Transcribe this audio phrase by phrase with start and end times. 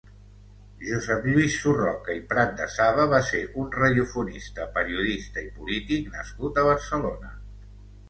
[0.85, 7.35] Josep Lluís Surroca i Pratdesaba va ser un radiofonista, periodista i polític nascut a Barcelona.